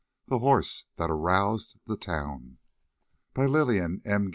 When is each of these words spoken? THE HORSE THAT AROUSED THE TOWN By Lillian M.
THE 0.27 0.39
HORSE 0.39 0.85
THAT 0.97 1.11
AROUSED 1.11 1.77
THE 1.85 1.95
TOWN 1.95 2.57
By 3.35 3.45
Lillian 3.45 4.01
M. 4.03 4.29